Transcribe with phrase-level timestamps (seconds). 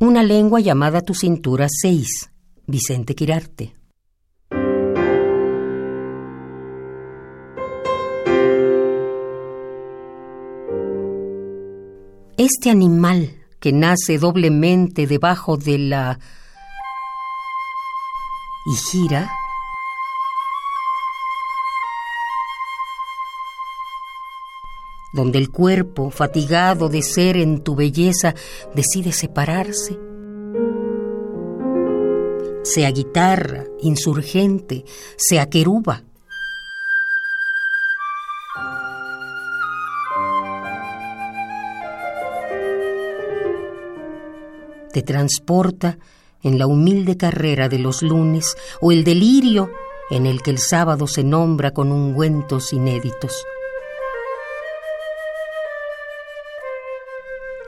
[0.00, 2.30] Una lengua llamada tu cintura 6.
[2.68, 3.74] Vicente Quirarte.
[12.36, 16.20] Este animal que nace doblemente debajo de la...
[18.66, 19.28] y gira,
[25.12, 28.34] donde el cuerpo, fatigado de ser en tu belleza,
[28.74, 29.98] decide separarse.
[32.62, 34.84] Sea guitarra, insurgente,
[35.16, 36.02] sea queruba.
[44.92, 45.98] Te transporta
[46.42, 49.70] en la humilde carrera de los lunes o el delirio
[50.10, 53.32] en el que el sábado se nombra con ungüentos inéditos.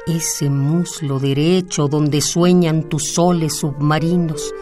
[0.07, 4.53] Ese muslo derecho donde sueñan tus soles submarinos.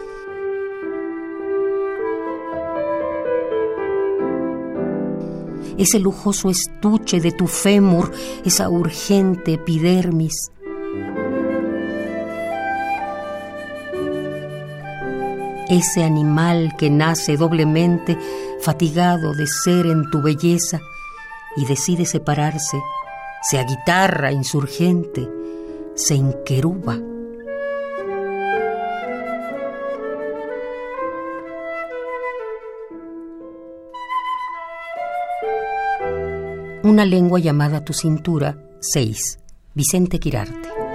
[5.77, 8.11] Ese lujoso estuche de tu fémur,
[8.43, 10.51] esa urgente epidermis.
[15.69, 18.17] Ese animal que nace doblemente
[18.59, 20.81] fatigado de ser en tu belleza
[21.55, 22.77] y decide separarse
[23.41, 25.27] sea guitarra insurgente,
[25.95, 26.97] se enqueruba.
[36.83, 39.39] Una lengua llamada tu cintura, 6.
[39.75, 40.88] Vicente Quirarte.